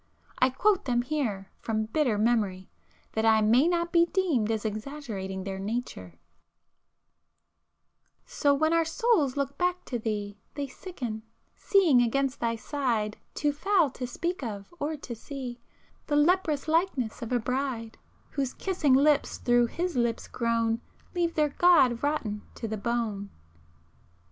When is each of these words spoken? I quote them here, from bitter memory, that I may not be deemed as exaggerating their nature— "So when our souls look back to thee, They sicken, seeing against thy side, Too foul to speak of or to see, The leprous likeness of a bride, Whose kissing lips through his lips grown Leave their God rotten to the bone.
I 0.39 0.49
quote 0.49 0.85
them 0.85 1.03
here, 1.03 1.51
from 1.59 1.85
bitter 1.85 2.17
memory, 2.17 2.71
that 3.11 3.23
I 3.23 3.41
may 3.41 3.67
not 3.67 3.91
be 3.91 4.07
deemed 4.07 4.49
as 4.49 4.65
exaggerating 4.65 5.43
their 5.43 5.59
nature— 5.59 6.15
"So 8.25 8.51
when 8.55 8.73
our 8.73 8.83
souls 8.83 9.37
look 9.37 9.59
back 9.59 9.85
to 9.85 9.99
thee, 9.99 10.39
They 10.55 10.65
sicken, 10.65 11.21
seeing 11.55 12.01
against 12.01 12.39
thy 12.39 12.55
side, 12.55 13.17
Too 13.35 13.53
foul 13.53 13.91
to 13.91 14.07
speak 14.07 14.41
of 14.41 14.73
or 14.79 14.97
to 14.97 15.13
see, 15.13 15.59
The 16.07 16.15
leprous 16.15 16.67
likeness 16.67 17.21
of 17.21 17.31
a 17.31 17.37
bride, 17.37 17.99
Whose 18.31 18.55
kissing 18.55 18.95
lips 18.95 19.37
through 19.37 19.67
his 19.67 19.95
lips 19.95 20.27
grown 20.27 20.81
Leave 21.13 21.35
their 21.35 21.49
God 21.49 22.01
rotten 22.01 22.41
to 22.55 22.67
the 22.67 22.75
bone. 22.75 23.29